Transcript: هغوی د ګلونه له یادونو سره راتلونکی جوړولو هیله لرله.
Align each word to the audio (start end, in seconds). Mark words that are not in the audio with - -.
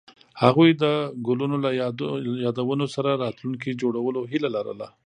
هغوی 0.43 0.69
د 0.83 0.83
ګلونه 1.27 1.57
له 1.65 1.69
یادونو 2.45 2.85
سره 2.95 3.11
راتلونکی 3.23 3.71
جوړولو 3.81 4.21
هیله 4.31 4.49
لرله. 4.55 4.87